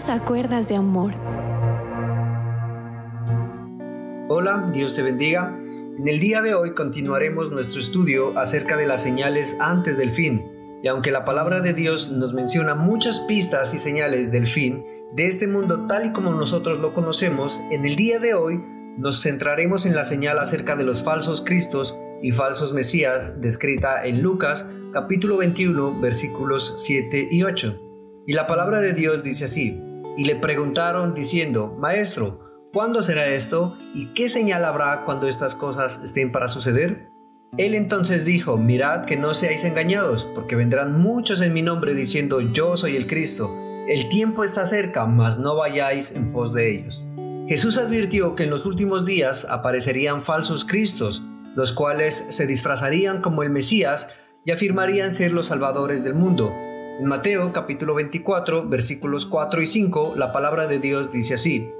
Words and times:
Dios 0.00 0.08
a 0.08 0.24
cuerdas 0.24 0.66
de 0.66 0.76
amor. 0.76 1.12
Hola, 4.30 4.70
Dios 4.72 4.94
te 4.94 5.02
bendiga. 5.02 5.54
En 5.98 6.08
el 6.08 6.20
día 6.20 6.40
de 6.40 6.54
hoy 6.54 6.72
continuaremos 6.72 7.52
nuestro 7.52 7.82
estudio 7.82 8.32
acerca 8.38 8.78
de 8.78 8.86
las 8.86 9.02
señales 9.02 9.58
antes 9.60 9.98
del 9.98 10.10
fin. 10.10 10.78
Y 10.82 10.88
aunque 10.88 11.10
la 11.10 11.26
palabra 11.26 11.60
de 11.60 11.74
Dios 11.74 12.10
nos 12.12 12.32
menciona 12.32 12.74
muchas 12.74 13.20
pistas 13.28 13.74
y 13.74 13.78
señales 13.78 14.32
del 14.32 14.46
fin 14.46 14.82
de 15.12 15.26
este 15.26 15.46
mundo 15.46 15.86
tal 15.86 16.06
y 16.06 16.12
como 16.12 16.32
nosotros 16.32 16.80
lo 16.80 16.94
conocemos, 16.94 17.60
en 17.70 17.84
el 17.84 17.94
día 17.94 18.18
de 18.20 18.32
hoy 18.32 18.58
nos 18.96 19.20
centraremos 19.20 19.84
en 19.84 19.94
la 19.94 20.06
señal 20.06 20.38
acerca 20.38 20.76
de 20.76 20.84
los 20.84 21.02
falsos 21.02 21.42
cristos 21.44 21.98
y 22.22 22.32
falsos 22.32 22.72
mesías 22.72 23.42
descrita 23.42 24.02
en 24.06 24.22
Lucas 24.22 24.66
capítulo 24.94 25.36
21 25.36 26.00
versículos 26.00 26.76
7 26.78 27.28
y 27.30 27.42
8. 27.42 27.82
Y 28.26 28.32
la 28.32 28.46
palabra 28.46 28.80
de 28.80 28.94
Dios 28.94 29.22
dice 29.22 29.44
así, 29.44 29.89
y 30.16 30.24
le 30.24 30.36
preguntaron 30.36 31.14
diciendo, 31.14 31.76
Maestro, 31.78 32.68
¿cuándo 32.72 33.02
será 33.02 33.26
esto? 33.26 33.76
¿Y 33.94 34.12
qué 34.14 34.30
señal 34.30 34.64
habrá 34.64 35.04
cuando 35.04 35.28
estas 35.28 35.54
cosas 35.54 36.02
estén 36.02 36.32
para 36.32 36.48
suceder? 36.48 37.10
Él 37.58 37.74
entonces 37.74 38.24
dijo, 38.24 38.56
mirad 38.56 39.04
que 39.04 39.16
no 39.16 39.34
seáis 39.34 39.64
engañados, 39.64 40.28
porque 40.34 40.54
vendrán 40.56 41.00
muchos 41.00 41.40
en 41.40 41.52
mi 41.52 41.62
nombre 41.62 41.94
diciendo, 41.94 42.40
yo 42.40 42.76
soy 42.76 42.96
el 42.96 43.06
Cristo. 43.06 43.54
El 43.88 44.08
tiempo 44.08 44.44
está 44.44 44.66
cerca, 44.66 45.06
mas 45.06 45.38
no 45.38 45.56
vayáis 45.56 46.12
en 46.12 46.32
pos 46.32 46.54
de 46.54 46.70
ellos. 46.70 47.02
Jesús 47.48 47.78
advirtió 47.78 48.36
que 48.36 48.44
en 48.44 48.50
los 48.50 48.64
últimos 48.66 49.04
días 49.04 49.44
aparecerían 49.50 50.22
falsos 50.22 50.64
Cristos, 50.64 51.22
los 51.56 51.72
cuales 51.72 52.14
se 52.30 52.46
disfrazarían 52.46 53.20
como 53.20 53.42
el 53.42 53.50
Mesías 53.50 54.14
y 54.44 54.52
afirmarían 54.52 55.12
ser 55.12 55.32
los 55.32 55.48
salvadores 55.48 56.04
del 56.04 56.14
mundo. 56.14 56.52
En 57.00 57.06
Mateo 57.06 57.50
capítulo 57.50 57.94
24 57.94 58.68
versículos 58.68 59.24
4 59.24 59.62
y 59.62 59.66
5 59.66 60.16
la 60.18 60.32
palabra 60.32 60.66
de 60.66 60.78
Dios 60.78 61.10
dice 61.10 61.32
así. 61.32 61.72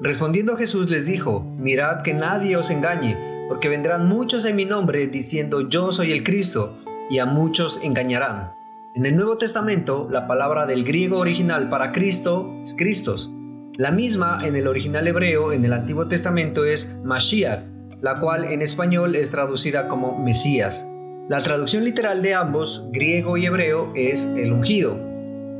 Respondiendo 0.00 0.56
Jesús 0.56 0.88
les 0.88 1.04
dijo, 1.04 1.40
mirad 1.58 2.02
que 2.02 2.14
nadie 2.14 2.56
os 2.56 2.70
engañe, 2.70 3.46
porque 3.48 3.68
vendrán 3.68 4.06
muchos 4.06 4.44
en 4.44 4.54
mi 4.54 4.64
nombre 4.64 5.08
diciendo 5.08 5.68
yo 5.68 5.92
soy 5.92 6.12
el 6.12 6.22
Cristo, 6.22 6.78
y 7.10 7.18
a 7.18 7.26
muchos 7.26 7.80
engañarán. 7.82 8.52
En 8.94 9.04
el 9.04 9.16
Nuevo 9.16 9.36
Testamento 9.36 10.06
la 10.12 10.28
palabra 10.28 10.64
del 10.64 10.84
griego 10.84 11.18
original 11.18 11.68
para 11.68 11.90
Cristo 11.90 12.54
es 12.62 12.76
Cristos. 12.78 13.32
La 13.76 13.90
misma 13.90 14.38
en 14.44 14.54
el 14.54 14.68
original 14.68 15.08
hebreo 15.08 15.52
en 15.52 15.64
el 15.64 15.72
Antiguo 15.72 16.06
Testamento 16.06 16.64
es 16.64 16.94
Mashiach, 17.02 17.64
la 18.00 18.20
cual 18.20 18.44
en 18.44 18.62
español 18.62 19.16
es 19.16 19.32
traducida 19.32 19.88
como 19.88 20.16
Mesías. 20.16 20.86
La 21.28 21.42
traducción 21.42 21.84
literal 21.84 22.22
de 22.22 22.32
ambos, 22.32 22.88
griego 22.90 23.36
y 23.36 23.44
hebreo, 23.44 23.92
es 23.94 24.28
el 24.38 24.50
ungido. 24.50 24.98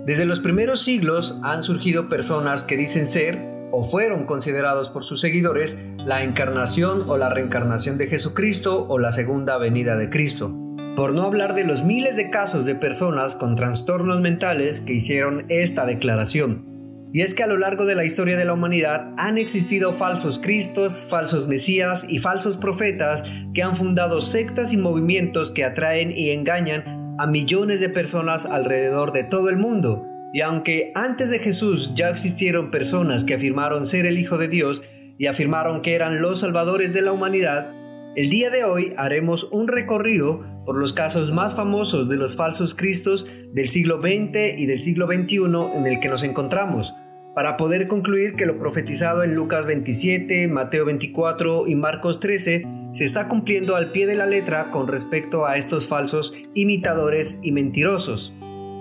Desde 0.07 0.25
los 0.25 0.41
primeros 0.41 0.81
siglos 0.81 1.39
han 1.43 1.63
surgido 1.63 2.09
personas 2.09 2.65
que 2.65 2.79
dicen 2.79 3.07
ser 3.07 3.39
o 3.71 3.85
fueron 3.85 4.25
considerados 4.25 4.89
por 4.89 5.05
sus 5.05 5.21
seguidores 5.21 5.85
la 5.99 6.25
encarnación 6.25 7.05
o 7.07 7.19
la 7.19 7.29
reencarnación 7.29 7.99
de 7.99 8.07
Jesucristo 8.07 8.87
o 8.89 8.99
la 8.99 9.13
segunda 9.13 9.59
venida 9.59 9.99
de 9.99 10.09
Cristo. 10.09 10.57
Por 10.97 11.13
no 11.13 11.25
hablar 11.25 11.55
de 11.55 11.65
los 11.65 11.85
miles 11.85 12.17
de 12.17 12.31
casos 12.31 12.65
de 12.65 12.75
personas 12.75 13.37
con 13.37 13.55
trastornos 13.55 14.23
mentales 14.23 14.81
que 14.81 14.95
hicieron 14.95 15.45
esta 15.51 15.85
declaración. 15.85 16.78
Y 17.13 17.23
es 17.23 17.35
que 17.35 17.43
a 17.43 17.47
lo 17.47 17.57
largo 17.57 17.87
de 17.87 17.95
la 17.95 18.05
historia 18.05 18.37
de 18.37 18.45
la 18.45 18.53
humanidad 18.53 19.15
han 19.17 19.39
existido 19.39 19.95
falsos 19.95 20.39
cristos, 20.39 21.07
falsos 21.09 21.49
mesías 21.49 22.07
y 22.09 22.19
falsos 22.19 22.59
profetas 22.59 23.25
que 23.55 23.63
han 23.63 23.77
fundado 23.77 24.21
sectas 24.21 24.73
y 24.73 24.77
movimientos 24.77 25.51
que 25.51 25.65
atraen 25.65 26.13
y 26.15 26.31
engañan 26.31 27.17
a 27.19 27.27
millones 27.27 27.81
de 27.81 27.89
personas 27.89 28.45
alrededor 28.45 29.13
de 29.13 29.25
todo 29.25 29.49
el 29.49 29.57
mundo. 29.57 30.07
Y 30.35 30.43
aunque 30.43 30.93
antes 30.95 31.31
de 31.31 31.39
Jesús 31.39 31.93
ya 31.95 32.11
existieron 32.11 32.71
personas 32.71 33.25
que 33.25 33.35
afirmaron 33.35 33.87
ser 33.87 34.05
el 34.05 34.19
Hijo 34.19 34.37
de 34.37 34.49
Dios 34.49 34.85
y 35.17 35.27
afirmaron 35.27 35.81
que 35.81 35.95
eran 35.95 36.21
los 36.21 36.41
salvadores 36.41 36.93
de 36.93 37.01
la 37.01 37.13
humanidad, 37.13 37.73
el 38.17 38.29
día 38.29 38.51
de 38.51 38.65
hoy 38.65 38.93
haremos 38.99 39.49
un 39.51 39.69
recorrido 39.69 40.45
por 40.69 40.77
los 40.77 40.93
casos 40.93 41.33
más 41.33 41.55
famosos 41.55 42.11
de 42.11 42.17
los 42.17 42.37
falsos 42.37 42.75
cristos 42.75 43.27
del 43.55 43.71
siglo 43.71 44.03
XX 44.03 44.59
y 44.59 44.67
del 44.67 44.83
siglo 44.83 45.07
XXI 45.07 45.39
en 45.75 45.87
el 45.87 45.99
que 45.99 46.11
nos 46.11 46.23
encontramos, 46.23 46.95
para 47.35 47.57
poder 47.57 47.89
concluir 47.89 48.37
que 48.37 48.45
lo 48.45 48.59
profetizado 48.59 49.23
en 49.23 49.35
Lucas 49.35 49.65
27, 49.65 50.47
Mateo 50.49 50.85
24 50.85 51.67
y 51.69 51.75
Marcos 51.75 52.21
13 52.21 52.67
se 52.93 53.05
está 53.05 53.29
cumpliendo 53.29 53.77
al 53.77 53.93
pie 53.93 54.07
de 54.07 54.17
la 54.17 54.27
letra 54.27 54.71
con 54.71 54.89
respecto 54.89 55.47
a 55.47 55.57
estos 55.57 55.89
falsos 55.89 56.35
imitadores 56.53 57.41
y 57.43 57.53
mentirosos. 57.53 58.35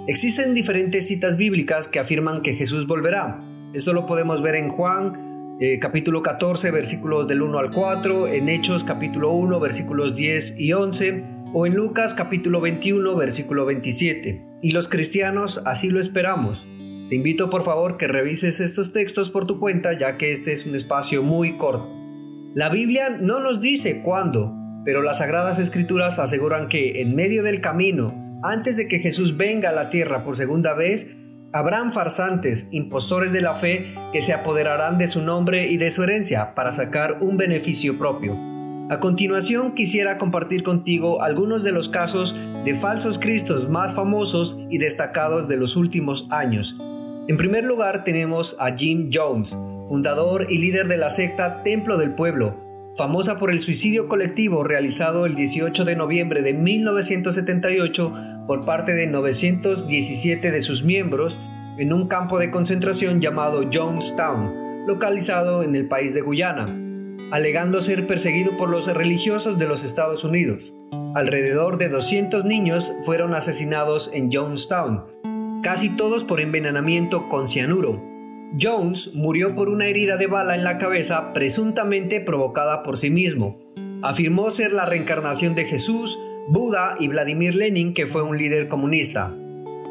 Existen 0.08 0.54
diferentes 0.54 1.08
citas 1.08 1.38
bíblicas 1.38 1.88
que 1.88 2.00
afirman 2.00 2.42
que 2.42 2.56
Jesús 2.56 2.86
volverá. 2.86 3.42
Esto 3.74 3.94
lo 3.94 4.06
podemos 4.06 4.42
ver 4.42 4.56
en 4.56 4.72
Juan 4.72 5.28
eh, 5.60 5.80
capítulo 5.80 6.22
14 6.22 6.70
versículos 6.70 7.28
del 7.28 7.42
1 7.42 7.58
al 7.58 7.72
4, 7.72 8.28
en 8.28 8.48
Hechos 8.48 8.84
capítulo 8.84 9.32
1 9.32 9.60
versículos 9.60 10.16
10 10.16 10.60
y 10.60 10.74
11, 10.74 11.37
o 11.54 11.66
en 11.66 11.76
Lucas 11.76 12.14
capítulo 12.14 12.62
21 12.62 13.16
versículo 13.16 13.66
27. 13.66 14.46
Y 14.62 14.72
los 14.72 14.90
cristianos 14.90 15.62
así 15.66 15.90
lo 15.90 16.00
esperamos. 16.00 16.68
Te 17.10 17.16
invito 17.16 17.50
por 17.50 17.64
favor 17.64 17.98
que 17.98 18.08
revises 18.08 18.60
estos 18.60 18.92
textos 18.92 19.30
por 19.30 19.48
tu 19.48 19.60
cuenta 19.60 19.98
ya 19.98 20.18
que 20.18 20.32
este 20.32 20.52
es 20.52 20.66
un 20.66 20.76
espacio 20.76 21.24
muy 21.24 21.58
corto. 21.58 21.90
La 22.54 22.70
Biblia 22.70 23.18
no 23.22 23.40
nos 23.40 23.62
dice 23.62 24.02
cuándo, 24.04 24.54
pero 24.84 25.02
las 25.02 25.20
sagradas 25.20 25.60
escrituras 25.60 26.20
aseguran 26.20 26.70
que 26.70 27.02
en 27.02 27.16
medio 27.16 27.44
del 27.44 27.62
camino, 27.62 28.40
antes 28.44 28.76
de 28.78 28.88
que 28.88 29.00
Jesús 29.00 29.38
venga 29.38 29.70
a 29.70 29.74
la 29.74 29.90
tierra 29.90 30.24
por 30.24 30.38
segunda 30.38 30.74
vez, 30.74 31.16
habrán 31.54 31.94
farsantes, 31.94 32.68
impostores 32.72 33.32
de 33.32 33.42
la 33.42 33.56
fe, 33.56 33.94
que 34.12 34.22
se 34.22 34.34
apoderarán 34.34 34.98
de 34.98 35.08
su 35.08 35.22
nombre 35.22 35.68
y 35.68 35.78
de 35.78 35.92
su 35.92 36.04
herencia 36.04 36.56
para 36.56 36.72
sacar 36.72 37.20
un 37.22 37.38
beneficio 37.38 37.98
propio. 37.98 38.57
A 38.90 39.02
continuación 39.02 39.74
quisiera 39.74 40.18
compartir 40.18 40.64
contigo 40.64 41.22
algunos 41.22 41.62
de 41.62 41.74
los 41.74 41.90
casos 41.90 42.34
de 42.64 42.74
falsos 42.80 43.20
cristos 43.20 43.68
más 43.70 43.94
famosos 43.94 44.66
y 44.70 44.78
destacados 44.78 45.50
de 45.50 45.58
los 45.58 45.76
últimos 45.76 46.26
años. 46.32 46.74
En 47.28 47.36
primer 47.36 47.66
lugar 47.66 48.06
tenemos 48.06 48.56
a 48.62 48.78
Jim 48.78 49.10
Jones, 49.14 49.58
fundador 49.90 50.48
y 50.50 50.60
líder 50.60 50.88
de 50.88 50.96
la 50.96 51.10
secta 51.10 51.64
Templo 51.64 51.98
del 51.98 52.16
Pueblo, 52.16 52.56
famosa 52.96 53.38
por 53.38 53.52
el 53.52 53.60
suicidio 53.60 54.08
colectivo 54.08 54.64
realizado 54.64 55.26
el 55.26 55.36
18 55.36 55.84
de 55.84 55.96
noviembre 55.98 56.42
de 56.42 56.54
1978 56.54 58.46
por 58.48 58.64
parte 58.64 58.94
de 58.94 59.08
917 59.08 60.50
de 60.50 60.62
sus 60.62 60.86
miembros 60.86 61.38
en 61.78 61.92
un 61.92 62.08
campo 62.08 62.40
de 62.40 62.52
concentración 62.52 63.20
llamado 63.20 63.70
Jonestown, 63.70 64.86
localizado 64.88 65.62
en 65.62 65.76
el 65.76 65.90
país 65.90 66.14
de 66.14 66.22
Guyana 66.22 66.87
alegando 67.32 67.82
ser 67.82 68.08
perseguido 68.08 68.56
por 68.58 68.70
los 68.70 68.88
religiosos 68.88 69.58
de 69.58 69.68
los 69.68 69.84
Estados 69.84 70.24
Unidos. 70.24 70.74
Alrededor 71.16 71.78
de 71.78 71.90
200 71.90 72.46
niños 72.46 72.94
fueron 73.06 73.34
asesinados 73.34 74.12
en 74.14 74.32
Jonestown, 74.32 75.04
casi 75.62 75.96
todos 75.96 76.24
por 76.24 76.40
envenenamiento 76.40 77.28
con 77.30 77.48
cianuro. 77.48 78.02
Jones 78.60 79.12
murió 79.14 79.56
por 79.56 79.68
una 79.68 79.88
herida 79.88 80.16
de 80.16 80.28
bala 80.28 80.56
en 80.56 80.64
la 80.64 80.78
cabeza 80.78 81.34
presuntamente 81.34 82.22
provocada 82.22 82.84
por 82.84 82.98
sí 82.98 83.10
mismo. 83.10 83.60
Afirmó 84.04 84.52
ser 84.52 84.72
la 84.72 84.86
reencarnación 84.86 85.56
de 85.56 85.66
Jesús, 85.66 86.18
Buda 86.48 86.96
y 87.00 87.10
Vladimir 87.10 87.56
Lenin, 87.56 87.94
que 87.94 88.08
fue 88.08 88.24
un 88.24 88.38
líder 88.38 88.70
comunista. 88.70 89.36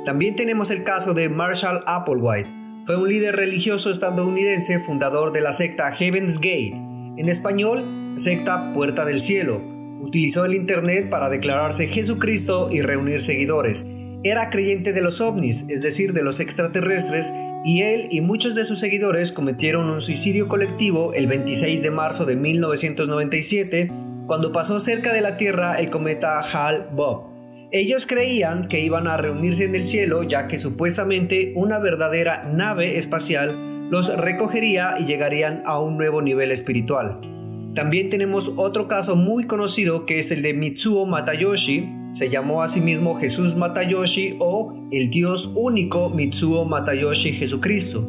También 0.06 0.36
tenemos 0.36 0.70
el 0.70 0.84
caso 0.84 1.12
de 1.12 1.28
Marshall 1.28 1.82
Applewhite. 1.86 2.48
Fue 2.86 2.96
un 2.96 3.08
líder 3.08 3.34
religioso 3.34 3.90
estadounidense 3.90 4.78
fundador 4.78 5.32
de 5.32 5.40
la 5.40 5.52
secta 5.52 5.92
Heaven's 5.92 6.38
Gate, 6.38 6.85
en 7.16 7.28
español, 7.28 8.14
secta 8.16 8.72
Puerta 8.72 9.04
del 9.04 9.20
Cielo. 9.20 9.62
Utilizó 10.00 10.44
el 10.44 10.54
Internet 10.54 11.08
para 11.08 11.30
declararse 11.30 11.88
Jesucristo 11.88 12.68
y 12.70 12.82
reunir 12.82 13.20
seguidores. 13.20 13.86
Era 14.22 14.50
creyente 14.50 14.92
de 14.92 15.02
los 15.02 15.20
ovnis, 15.20 15.66
es 15.68 15.82
decir, 15.82 16.12
de 16.12 16.22
los 16.22 16.40
extraterrestres, 16.40 17.32
y 17.64 17.82
él 17.82 18.08
y 18.10 18.20
muchos 18.20 18.54
de 18.54 18.64
sus 18.64 18.78
seguidores 18.78 19.32
cometieron 19.32 19.90
un 19.90 20.02
suicidio 20.02 20.46
colectivo 20.46 21.12
el 21.14 21.26
26 21.26 21.82
de 21.82 21.90
marzo 21.90 22.26
de 22.26 22.36
1997, 22.36 23.90
cuando 24.26 24.52
pasó 24.52 24.78
cerca 24.78 25.12
de 25.12 25.20
la 25.22 25.36
Tierra 25.36 25.78
el 25.78 25.90
cometa 25.90 26.40
Hal-Bopp. 26.40 27.34
Ellos 27.72 28.06
creían 28.06 28.68
que 28.68 28.80
iban 28.80 29.08
a 29.08 29.16
reunirse 29.16 29.64
en 29.64 29.74
el 29.74 29.86
cielo 29.86 30.22
ya 30.22 30.46
que 30.46 30.58
supuestamente 30.58 31.52
una 31.56 31.78
verdadera 31.78 32.44
nave 32.44 32.98
espacial 32.98 33.75
los 33.90 34.14
recogería 34.16 34.96
y 34.98 35.04
llegarían 35.04 35.62
a 35.66 35.80
un 35.80 35.96
nuevo 35.96 36.22
nivel 36.22 36.52
espiritual. 36.52 37.20
También 37.74 38.08
tenemos 38.08 38.52
otro 38.56 38.88
caso 38.88 39.16
muy 39.16 39.44
conocido 39.44 40.06
que 40.06 40.18
es 40.18 40.30
el 40.30 40.42
de 40.42 40.54
Mitsuo 40.54 41.06
Matayoshi, 41.06 41.92
se 42.12 42.30
llamó 42.30 42.62
a 42.62 42.68
sí 42.68 42.80
mismo 42.80 43.16
Jesús 43.20 43.54
Matayoshi 43.56 44.36
o 44.38 44.88
el 44.90 45.10
Dios 45.10 45.52
único 45.54 46.08
Mitsuo 46.08 46.64
Matayoshi 46.64 47.32
Jesucristo. 47.32 48.08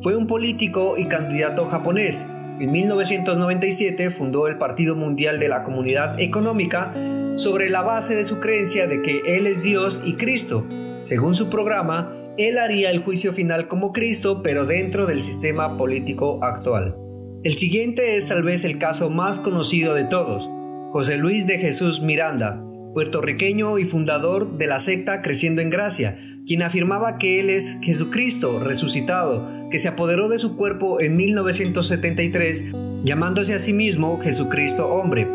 Fue 0.00 0.16
un 0.16 0.26
político 0.26 0.94
y 0.96 1.04
candidato 1.04 1.66
japonés. 1.66 2.26
En 2.58 2.72
1997 2.72 4.08
fundó 4.08 4.48
el 4.48 4.56
Partido 4.56 4.96
Mundial 4.96 5.38
de 5.38 5.50
la 5.50 5.64
Comunidad 5.64 6.18
Económica 6.18 6.94
sobre 7.36 7.68
la 7.68 7.82
base 7.82 8.14
de 8.14 8.24
su 8.24 8.40
creencia 8.40 8.86
de 8.86 9.02
que 9.02 9.20
Él 9.26 9.46
es 9.46 9.62
Dios 9.62 10.02
y 10.06 10.14
Cristo. 10.14 10.66
Según 11.02 11.36
su 11.36 11.50
programa, 11.50 12.10
él 12.38 12.58
haría 12.58 12.90
el 12.90 13.00
juicio 13.00 13.32
final 13.32 13.68
como 13.68 13.92
Cristo, 13.92 14.42
pero 14.42 14.64
dentro 14.64 15.06
del 15.06 15.20
sistema 15.20 15.76
político 15.76 16.42
actual. 16.42 16.96
El 17.44 17.58
siguiente 17.58 18.16
es 18.16 18.28
tal 18.28 18.42
vez 18.42 18.64
el 18.64 18.78
caso 18.78 19.10
más 19.10 19.38
conocido 19.38 19.94
de 19.94 20.04
todos. 20.04 20.48
José 20.92 21.16
Luis 21.16 21.46
de 21.46 21.58
Jesús 21.58 22.00
Miranda, 22.00 22.62
puertorriqueño 22.94 23.78
y 23.78 23.84
fundador 23.84 24.56
de 24.58 24.66
la 24.66 24.78
secta 24.78 25.22
Creciendo 25.22 25.60
en 25.60 25.70
Gracia, 25.70 26.18
quien 26.46 26.62
afirmaba 26.62 27.18
que 27.18 27.40
él 27.40 27.50
es 27.50 27.78
Jesucristo 27.82 28.60
resucitado, 28.60 29.68
que 29.70 29.78
se 29.78 29.88
apoderó 29.88 30.28
de 30.28 30.38
su 30.38 30.56
cuerpo 30.56 31.00
en 31.00 31.16
1973, 31.16 32.72
llamándose 33.04 33.54
a 33.54 33.58
sí 33.58 33.72
mismo 33.72 34.20
Jesucristo 34.20 34.88
hombre. 34.88 35.28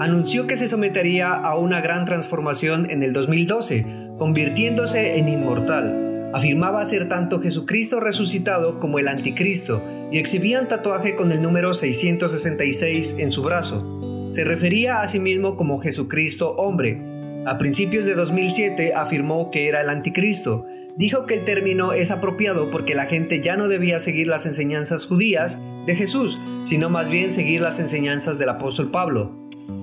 Anunció 0.00 0.46
que 0.46 0.56
se 0.56 0.68
sometería 0.68 1.34
a 1.34 1.56
una 1.56 1.80
gran 1.80 2.04
transformación 2.04 2.90
en 2.90 3.02
el 3.02 3.12
2012, 3.12 3.86
convirtiéndose 4.18 5.18
en 5.18 5.28
inmortal. 5.28 6.11
Afirmaba 6.32 6.84
ser 6.86 7.08
tanto 7.08 7.40
Jesucristo 7.40 8.00
resucitado 8.00 8.80
como 8.80 8.98
el 8.98 9.08
anticristo 9.08 9.82
y 10.10 10.18
exhibía 10.18 10.60
un 10.60 10.68
tatuaje 10.68 11.14
con 11.16 11.32
el 11.32 11.42
número 11.42 11.74
666 11.74 13.16
en 13.18 13.32
su 13.32 13.42
brazo. 13.42 14.28
Se 14.30 14.44
refería 14.44 15.02
a 15.02 15.08
sí 15.08 15.18
mismo 15.18 15.56
como 15.56 15.80
Jesucristo 15.80 16.54
hombre, 16.56 17.12
a 17.44 17.58
principios 17.58 18.04
de 18.04 18.14
2007 18.14 18.94
afirmó 18.94 19.50
que 19.50 19.66
era 19.66 19.80
el 19.80 19.88
anticristo. 19.88 20.64
Dijo 20.96 21.26
que 21.26 21.34
el 21.34 21.44
término 21.44 21.92
es 21.92 22.12
apropiado 22.12 22.70
porque 22.70 22.94
la 22.94 23.06
gente 23.06 23.40
ya 23.40 23.56
no 23.56 23.66
debía 23.66 23.98
seguir 23.98 24.28
las 24.28 24.46
enseñanzas 24.46 25.06
judías 25.06 25.60
de 25.84 25.96
Jesús, 25.96 26.38
sino 26.64 26.88
más 26.88 27.08
bien 27.08 27.32
seguir 27.32 27.60
las 27.60 27.80
enseñanzas 27.80 28.38
del 28.38 28.50
apóstol 28.50 28.92
Pablo. 28.92 29.41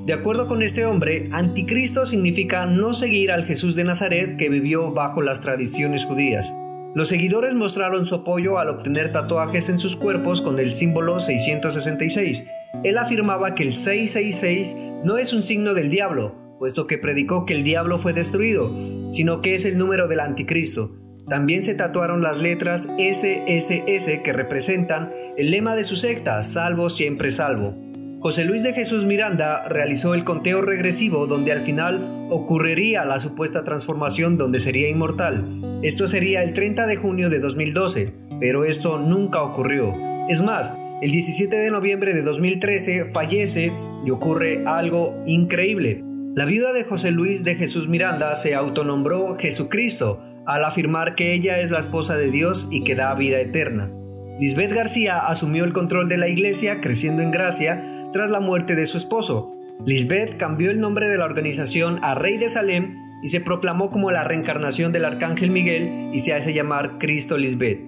De 0.09 0.15
acuerdo 0.15 0.47
con 0.47 0.63
este 0.63 0.87
hombre, 0.87 1.29
anticristo 1.33 2.07
significa 2.07 2.65
no 2.65 2.95
seguir 2.95 3.31
al 3.31 3.45
Jesús 3.45 3.75
de 3.75 3.83
Nazaret 3.83 4.37
que 4.37 4.49
vivió 4.49 4.91
bajo 4.91 5.21
las 5.21 5.39
tradiciones 5.39 6.05
judías. 6.05 6.51
Los 6.95 7.09
seguidores 7.09 7.53
mostraron 7.53 8.07
su 8.07 8.15
apoyo 8.15 8.57
al 8.57 8.69
obtener 8.69 9.11
tatuajes 9.11 9.69
en 9.69 9.77
sus 9.77 9.95
cuerpos 9.95 10.41
con 10.41 10.57
el 10.57 10.71
símbolo 10.71 11.19
666. 11.19 12.43
Él 12.83 12.97
afirmaba 12.97 13.53
que 13.53 13.61
el 13.61 13.75
666 13.75 14.77
no 15.03 15.19
es 15.19 15.31
un 15.31 15.43
signo 15.43 15.75
del 15.75 15.91
diablo, 15.91 16.55
puesto 16.57 16.87
que 16.87 16.97
predicó 16.97 17.45
que 17.45 17.53
el 17.53 17.61
diablo 17.61 17.99
fue 17.99 18.13
destruido, 18.13 18.75
sino 19.11 19.43
que 19.43 19.53
es 19.53 19.65
el 19.65 19.77
número 19.77 20.07
del 20.07 20.21
anticristo. 20.21 20.89
También 21.27 21.63
se 21.63 21.75
tatuaron 21.75 22.23
las 22.23 22.39
letras 22.39 22.89
SSS 22.97 24.23
que 24.23 24.33
representan 24.33 25.13
el 25.37 25.51
lema 25.51 25.75
de 25.75 25.83
su 25.83 25.97
secta, 25.97 26.41
salvo 26.41 26.89
siempre 26.89 27.29
salvo. 27.29 27.88
José 28.21 28.43
Luis 28.43 28.63
de 28.63 28.73
Jesús 28.73 29.05
Miranda 29.05 29.63
realizó 29.69 30.13
el 30.13 30.25
conteo 30.25 30.61
regresivo 30.61 31.25
donde 31.25 31.53
al 31.53 31.61
final 31.61 32.27
ocurriría 32.29 33.05
la 33.05 33.21
supuesta 33.21 33.63
transformación 33.63 34.37
donde 34.37 34.59
sería 34.59 34.89
inmortal. 34.89 35.79
Esto 35.83 36.05
sería 36.09 36.43
el 36.43 36.51
30 36.51 36.85
de 36.85 36.97
junio 36.97 37.29
de 37.29 37.39
2012, 37.39 38.13
pero 38.41 38.65
esto 38.65 38.99
nunca 38.99 39.41
ocurrió. 39.41 39.93
Es 40.27 40.41
más, 40.41 40.73
el 41.01 41.11
17 41.11 41.55
de 41.55 41.71
noviembre 41.71 42.13
de 42.13 42.21
2013 42.21 43.05
fallece 43.05 43.71
y 44.05 44.11
ocurre 44.11 44.65
algo 44.65 45.23
increíble. 45.25 46.03
La 46.35 46.43
viuda 46.43 46.73
de 46.73 46.83
José 46.83 47.11
Luis 47.11 47.45
de 47.45 47.55
Jesús 47.55 47.87
Miranda 47.87 48.35
se 48.35 48.53
autonombró 48.53 49.37
Jesucristo 49.39 50.21
al 50.45 50.65
afirmar 50.65 51.15
que 51.15 51.33
ella 51.33 51.59
es 51.59 51.71
la 51.71 51.79
esposa 51.79 52.17
de 52.17 52.29
Dios 52.29 52.67
y 52.69 52.83
que 52.83 52.95
da 52.95 53.15
vida 53.15 53.39
eterna. 53.39 53.93
Lisbeth 54.39 54.73
García 54.73 55.19
asumió 55.19 55.65
el 55.65 55.73
control 55.73 56.07
de 56.07 56.17
la 56.17 56.29
iglesia 56.29 56.79
creciendo 56.79 57.21
en 57.21 57.31
gracia 57.31 57.98
tras 58.13 58.29
la 58.29 58.39
muerte 58.39 58.75
de 58.75 58.85
su 58.85 58.97
esposo. 58.97 59.55
Lisbeth 59.85 60.37
cambió 60.37 60.71
el 60.71 60.79
nombre 60.79 61.07
de 61.07 61.17
la 61.17 61.25
organización 61.25 61.99
a 62.03 62.13
Rey 62.13 62.37
de 62.37 62.49
Salem 62.49 62.95
y 63.23 63.29
se 63.29 63.41
proclamó 63.41 63.91
como 63.91 64.11
la 64.11 64.23
reencarnación 64.23 64.91
del 64.91 65.05
arcángel 65.05 65.51
Miguel 65.51 66.11
y 66.13 66.19
se 66.19 66.33
hace 66.33 66.53
llamar 66.53 66.97
Cristo 66.99 67.37
Lisbeth. 67.37 67.81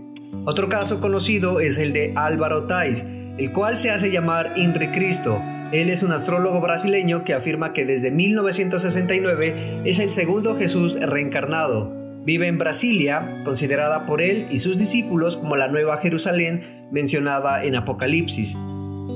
Otro 0.46 0.70
caso 0.70 1.02
conocido 1.02 1.60
es 1.60 1.78
el 1.78 1.94
de 1.94 2.14
Álvaro 2.16 2.66
Tais, 2.68 3.06
el 3.38 3.52
cual 3.52 3.78
se 3.78 3.92
hace 3.92 4.12
llamar 4.12 4.54
Inri 4.56 4.92
Cristo 4.92 5.42
él 5.72 5.90
es 5.90 6.04
un 6.04 6.12
astrólogo 6.12 6.60
brasileño 6.60 7.24
que 7.24 7.34
afirma 7.34 7.72
que 7.72 7.86
desde 7.86 8.12
1969 8.12 9.84
es 9.86 10.00
el 10.00 10.12
segundo 10.12 10.58
Jesús 10.58 11.00
reencarnado. 11.00 11.96
Vive 12.26 12.48
en 12.48 12.58
Brasilia, 12.58 13.42
considerada 13.46 14.06
por 14.06 14.22
él 14.22 14.48
y 14.52 14.60
sus 14.60 14.78
discípulos 14.78 15.38
como 15.38 15.56
la 15.56 15.70
Nueva 15.70 15.98
Jerusalén 15.98 16.90
mencionada 16.92 17.64
en 17.64 17.76
Apocalipsis. 17.76 18.58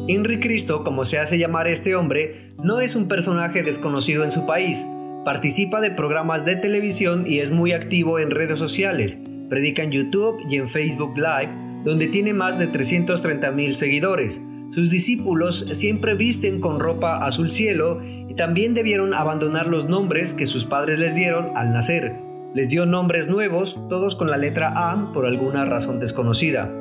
Henry 0.08 0.40
Cristo, 0.40 0.84
como 0.84 1.04
se 1.04 1.18
hace 1.18 1.40
llamar 1.40 1.68
este 1.68 1.96
hombre, 1.96 2.54
no 2.64 2.80
es 2.80 2.96
un 2.96 3.08
personaje 3.08 3.64
desconocido 3.64 4.24
en 4.24 4.32
su 4.32 4.46
país. 4.46 4.86
Participa 5.26 5.82
de 5.82 5.90
programas 5.90 6.46
de 6.46 6.56
televisión 6.56 7.24
y 7.26 7.40
es 7.40 7.50
muy 7.50 7.72
activo 7.72 8.20
en 8.20 8.30
redes 8.30 8.60
sociales. 8.60 9.20
Predica 9.50 9.82
en 9.82 9.92
YouTube 9.92 10.38
y 10.48 10.58
en 10.58 10.70
Facebook 10.70 11.18
Live, 11.18 11.52
donde 11.84 12.08
tiene 12.08 12.36
más 12.36 12.60
de 12.60 12.68
330 12.68 13.50
mil 13.52 13.76
seguidores. 13.76 14.44
Sus 14.70 14.92
discípulos 14.92 15.66
siempre 15.72 16.14
visten 16.14 16.60
con 16.60 16.80
ropa 16.80 17.26
azul 17.26 17.50
cielo 17.50 18.00
y 18.04 18.36
también 18.36 18.76
debieron 18.76 19.16
abandonar 19.16 19.66
los 19.66 19.90
nombres 19.90 20.36
que 20.36 20.46
sus 20.46 20.66
padres 20.66 21.00
les 21.00 21.16
dieron 21.16 21.50
al 21.56 21.74
nacer. 21.74 22.22
Les 22.54 22.70
dio 22.70 22.86
nombres 22.86 23.28
nuevos, 23.28 23.80
todos 23.90 24.16
con 24.16 24.30
la 24.30 24.38
letra 24.38 24.72
A 24.76 25.12
por 25.14 25.26
alguna 25.26 25.66
razón 25.66 26.00
desconocida. 26.00 26.72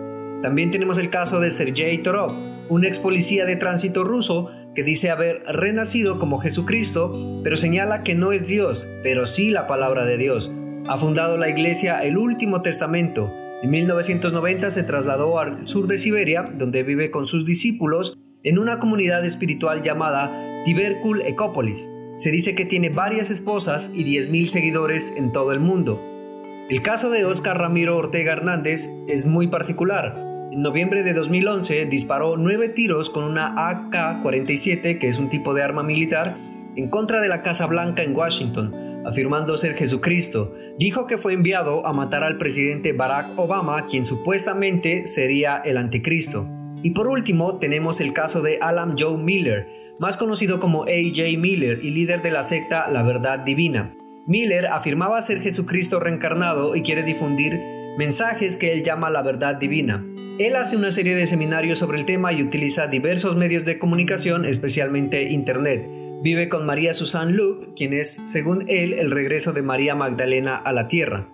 También 0.43 0.71
tenemos 0.71 0.99
el 0.99 1.09
caso 1.09 1.41
de 1.41 1.51
Sergei 1.51 1.99
Torov, 1.99 2.54
un 2.69 2.85
ex 2.85 2.99
policía 2.99 3.45
de 3.45 3.57
tránsito 3.57 4.05
ruso 4.05 4.51
que 4.75 4.83
dice 4.83 5.11
haber 5.11 5.43
renacido 5.45 6.19
como 6.19 6.39
Jesucristo, 6.39 7.41
pero 7.43 7.57
señala 7.57 8.03
que 8.03 8.15
no 8.15 8.33
es 8.33 8.47
Dios, 8.47 8.87
pero 9.03 9.27
sí 9.27 9.51
la 9.51 9.67
palabra 9.67 10.05
de 10.05 10.19
Dios. 10.19 10.51
Ha 10.87 10.99
fundado 10.99 11.37
la 11.37 11.49
iglesia 11.49 12.03
El 12.03 12.19
Último 12.19 12.63
Testamento, 12.63 13.33
en 13.65 13.71
1990 13.71 14.71
se 14.71 14.83
trasladó 14.83 15.39
al 15.39 15.67
sur 15.67 15.87
de 15.87 15.97
Siberia, 15.97 16.43
donde 16.43 16.83
vive 16.83 17.11
con 17.11 17.27
sus 17.27 17.47
discípulos 17.47 18.19
en 18.43 18.59
una 18.59 18.79
comunidad 18.79 19.25
espiritual 19.25 19.81
llamada 19.81 20.63
Tibercul 20.67 21.23
Ecópolis. 21.23 21.89
Se 22.19 22.31
dice 22.31 22.55
que 22.55 22.67
tiene 22.67 22.91
varias 22.91 23.31
esposas 23.31 23.91
y 23.95 24.05
10.000 24.05 24.49
seguidores 24.49 25.15
en 25.17 25.33
todo 25.33 25.51
el 25.53 25.61
mundo. 25.61 25.99
El 26.69 26.83
caso 26.83 27.09
de 27.09 27.25
Oscar 27.25 27.57
Ramiro 27.57 27.97
Ortega 27.97 28.33
Hernández 28.33 28.91
es 29.09 29.25
muy 29.25 29.47
particular. 29.47 30.34
En 30.55 30.63
noviembre 30.63 31.03
de 31.03 31.15
2011 31.15 31.87
disparó 31.87 32.37
nueve 32.37 32.69
tiros 32.69 33.11
con 33.11 33.25
una 33.25 33.57
AK-47, 33.57 35.01
que 35.01 35.09
es 35.09 35.19
un 35.19 35.29
tipo 35.29 35.53
de 35.53 35.65
arma 35.65 35.83
militar, 35.83 36.37
en 36.77 36.89
contra 36.89 37.21
de 37.21 37.27
la 37.27 37.43
Casa 37.43 37.67
Blanca 37.67 38.05
en 38.05 38.15
Washington, 38.15 39.03
afirmando 39.05 39.57
ser 39.57 39.75
Jesucristo, 39.75 40.55
dijo 40.79 41.09
que 41.09 41.19
fue 41.19 41.33
enviado 41.33 41.85
a 41.85 41.93
matar 41.93 42.23
al 42.23 42.39
presidente 42.39 42.93
Barack 42.93 43.37
Obama, 43.37 43.89
quien 43.89 44.07
supuestamente 44.07 45.09
sería 45.09 45.57
el 45.57 45.77
anticristo. 45.77 46.49
Y 46.85 46.91
por 46.91 47.09
último 47.09 47.59
tenemos 47.59 48.01
el 48.01 48.13
caso 48.13 48.41
de 48.41 48.59
Alan 48.63 48.95
Joe 48.97 49.19
Miller, 49.19 49.67
más 49.99 50.17
conocido 50.17 50.61
como 50.61 50.85
A.J. 50.85 51.37
Miller 51.37 51.81
y 51.83 51.91
líder 51.91 52.23
de 52.23 52.31
la 52.31 52.45
secta 52.45 52.89
La 52.93 53.03
Verdad 53.03 53.41
Divina. 53.41 53.93
Miller 54.29 54.67
afirmaba 54.67 55.21
ser 55.21 55.41
Jesucristo 55.41 55.99
reencarnado 55.99 56.77
y 56.77 56.83
quiere 56.83 57.03
difundir 57.03 57.59
mensajes 57.99 58.57
que 58.57 58.73
él 58.73 58.85
llama 58.85 59.11
la 59.11 59.23
verdad 59.23 59.57
divina. 59.57 60.05
Él 60.37 60.57
hace 60.57 60.77
una 60.77 60.91
serie 60.91 61.15
de 61.15 61.29
seminarios 61.29 61.79
sobre 61.79 61.97
el 61.97 62.07
tema 62.07 62.33
y 62.33 62.43
utiliza 62.43 62.89
diversos 62.89 63.37
medios 63.37 63.65
de 63.65 63.79
comunicación, 63.79 64.45
especialmente 64.45 65.31
Internet. 65.31 65.89
Vive 66.23 66.49
con 66.49 66.67
María 66.67 66.93
Susan 66.93 67.37
Luke, 67.37 67.69
quien 67.77 67.93
es, 67.93 68.21
según 68.27 68.65
él, 68.67 68.95
el 68.95 69.13
regreso 69.13 69.53
de 69.53 69.63
María 69.63 69.95
Magdalena 69.95 70.57
a 70.57 70.73
la 70.73 70.89
tierra. 70.89 71.29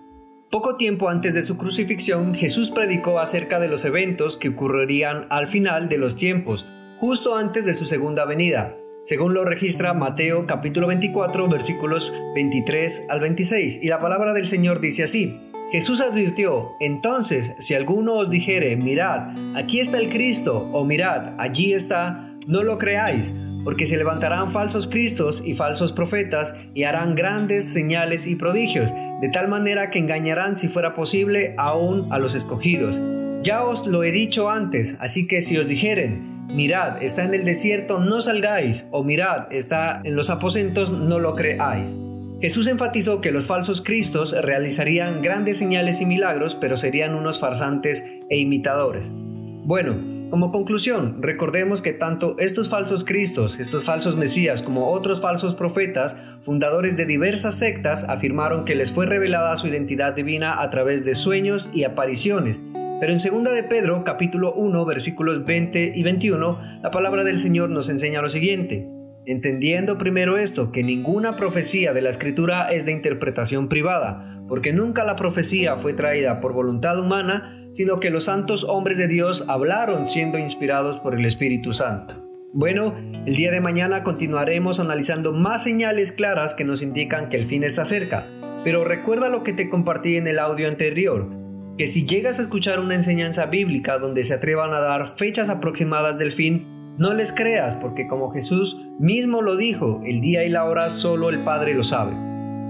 Poco 0.51 0.75
tiempo 0.77 1.09
antes 1.09 1.33
de 1.33 1.41
su 1.41 1.57
crucifixión, 1.57 2.35
Jesús 2.35 2.69
predicó 2.69 3.17
acerca 3.17 3.59
de 3.59 3.69
los 3.69 3.85
eventos 3.85 4.37
que 4.37 4.49
ocurrirían 4.49 5.25
al 5.31 5.47
final 5.47 5.89
de 5.89 5.97
los 5.97 6.15
tiempos, 6.15 6.67
justo 6.99 7.35
antes 7.35 7.65
de 7.65 7.73
su 7.73 7.85
segunda 7.85 8.25
venida, 8.25 8.77
según 9.03 9.33
lo 9.33 9.45
registra 9.45 9.95
Mateo 9.95 10.45
capítulo 10.45 10.85
24 10.85 11.49
versículos 11.49 12.13
23 12.35 13.07
al 13.09 13.19
26, 13.19 13.79
y 13.81 13.87
la 13.87 13.99
palabra 13.99 14.33
del 14.33 14.45
Señor 14.45 14.79
dice 14.79 15.03
así, 15.03 15.50
Jesús 15.71 16.01
advirtió, 16.01 16.75
entonces 16.81 17.55
si 17.59 17.75
alguno 17.75 18.15
os 18.15 18.29
dijere, 18.29 18.75
mirad, 18.75 19.29
aquí 19.55 19.79
está 19.79 19.99
el 19.99 20.09
Cristo, 20.09 20.69
o 20.73 20.83
mirad, 20.83 21.33
allí 21.37 21.71
está, 21.71 22.29
no 22.45 22.61
lo 22.63 22.77
creáis, 22.77 23.33
porque 23.63 23.87
se 23.87 23.95
levantarán 23.95 24.51
falsos 24.51 24.89
cristos 24.89 25.41
y 25.45 25.53
falsos 25.53 25.93
profetas 25.93 26.55
y 26.73 26.83
harán 26.83 27.15
grandes 27.15 27.71
señales 27.71 28.27
y 28.27 28.35
prodigios, 28.35 28.91
de 29.21 29.29
tal 29.29 29.47
manera 29.47 29.91
que 29.91 29.99
engañarán 29.99 30.57
si 30.57 30.67
fuera 30.67 30.93
posible 30.93 31.55
aún 31.57 32.11
a 32.11 32.19
los 32.19 32.35
escogidos. 32.35 32.99
Ya 33.41 33.63
os 33.63 33.87
lo 33.87 34.03
he 34.03 34.11
dicho 34.11 34.49
antes, 34.49 34.97
así 34.99 35.25
que 35.25 35.41
si 35.41 35.57
os 35.57 35.69
dijeren, 35.69 36.47
mirad, 36.53 37.01
está 37.01 37.23
en 37.23 37.33
el 37.33 37.45
desierto, 37.45 38.01
no 38.01 38.21
salgáis, 38.21 38.89
o 38.91 39.05
mirad, 39.05 39.47
está 39.53 40.01
en 40.03 40.17
los 40.17 40.29
aposentos, 40.29 40.91
no 40.91 41.17
lo 41.17 41.33
creáis. 41.33 41.95
Jesús 42.41 42.65
enfatizó 42.65 43.21
que 43.21 43.31
los 43.31 43.45
falsos 43.45 43.83
cristos 43.83 44.31
realizarían 44.31 45.21
grandes 45.21 45.59
señales 45.59 46.01
y 46.01 46.07
milagros, 46.07 46.55
pero 46.55 46.75
serían 46.75 47.13
unos 47.13 47.39
farsantes 47.39 48.03
e 48.29 48.37
imitadores. 48.37 49.11
Bueno, 49.13 50.21
Como 50.31 50.53
conclusión, 50.53 51.21
recordemos 51.21 51.81
que 51.81 51.91
tanto 51.91 52.37
estos 52.39 52.69
falsos 52.69 53.03
cristos, 53.03 53.59
estos 53.59 53.83
falsos 53.83 54.15
mesías, 54.15 54.63
como 54.63 54.89
otros 54.89 55.19
falsos 55.19 55.55
profetas, 55.55 56.15
fundadores 56.41 56.95
de 56.95 57.05
diversas 57.05 57.59
sectas, 57.59 58.05
afirmaron 58.05 58.63
que 58.63 58.75
les 58.75 58.93
fue 58.93 59.05
revelada 59.05 59.57
su 59.57 59.67
identidad 59.67 60.13
divina 60.13 60.61
a 60.61 60.69
través 60.69 61.03
de 61.03 61.15
sueños 61.15 61.69
y 61.73 61.83
apariciones. 61.83 62.61
Pero 63.01 63.11
en 63.11 63.43
2 63.43 63.53
de 63.53 63.63
Pedro, 63.63 64.05
capítulo 64.05 64.53
1, 64.53 64.85
versículos 64.85 65.45
20 65.45 65.91
y 65.95 66.01
21, 66.01 66.79
la 66.81 66.91
palabra 66.91 67.25
del 67.25 67.37
Señor 67.37 67.69
nos 67.69 67.89
enseña 67.89 68.21
lo 68.21 68.29
siguiente. 68.29 69.00
Entendiendo 69.25 69.99
primero 69.99 70.37
esto, 70.37 70.71
que 70.71 70.83
ninguna 70.83 71.35
profecía 71.35 71.93
de 71.93 72.01
la 72.01 72.09
escritura 72.09 72.67
es 72.71 72.85
de 72.85 72.91
interpretación 72.91 73.69
privada, 73.69 74.43
porque 74.47 74.73
nunca 74.73 75.03
la 75.03 75.15
profecía 75.15 75.77
fue 75.77 75.93
traída 75.93 76.41
por 76.41 76.53
voluntad 76.53 76.99
humana, 76.99 77.67
sino 77.71 77.99
que 77.99 78.09
los 78.09 78.25
santos 78.25 78.63
hombres 78.63 78.97
de 78.97 79.07
Dios 79.07 79.45
hablaron 79.47 80.07
siendo 80.07 80.39
inspirados 80.39 80.97
por 80.99 81.13
el 81.13 81.25
Espíritu 81.25 81.71
Santo. 81.71 82.27
Bueno, 82.53 82.97
el 83.25 83.35
día 83.35 83.51
de 83.51 83.61
mañana 83.61 84.03
continuaremos 84.03 84.79
analizando 84.79 85.31
más 85.31 85.63
señales 85.63 86.11
claras 86.11 86.55
que 86.55 86.65
nos 86.65 86.81
indican 86.81 87.29
que 87.29 87.37
el 87.37 87.47
fin 87.47 87.63
está 87.63 87.85
cerca, 87.85 88.27
pero 88.63 88.83
recuerda 88.83 89.29
lo 89.29 89.43
que 89.43 89.53
te 89.53 89.69
compartí 89.69 90.17
en 90.17 90.27
el 90.27 90.39
audio 90.39 90.67
anterior, 90.67 91.29
que 91.77 91.87
si 91.87 92.05
llegas 92.07 92.39
a 92.39 92.41
escuchar 92.41 92.79
una 92.79 92.95
enseñanza 92.95 93.45
bíblica 93.45 93.99
donde 93.99 94.23
se 94.23 94.33
atrevan 94.33 94.73
a 94.73 94.81
dar 94.81 95.15
fechas 95.15 95.47
aproximadas 95.49 96.17
del 96.17 96.31
fin, 96.31 96.67
no 96.97 97.13
les 97.13 97.31
creas, 97.31 97.75
porque 97.75 98.07
como 98.07 98.31
Jesús 98.31 98.79
mismo 98.99 99.41
lo 99.41 99.57
dijo, 99.57 100.01
el 100.05 100.21
día 100.21 100.43
y 100.43 100.49
la 100.49 100.65
hora 100.65 100.89
solo 100.89 101.29
el 101.29 101.43
Padre 101.43 101.73
lo 101.73 101.83
sabe. 101.83 102.13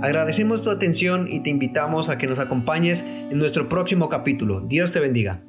Agradecemos 0.02 0.64
tu 0.64 0.72
atención 0.72 1.28
y 1.30 1.42
te 1.42 1.50
invitamos 1.50 2.10
a 2.10 2.18
que 2.18 2.28
nos 2.28 2.40
acompañes 2.40 3.06
en 3.06 3.38
nuestro 3.38 3.70
próximo 3.70 4.10
capítulo. 4.10 4.62
Dios 4.62 4.92
te 4.92 5.00
bendiga. 5.00 5.44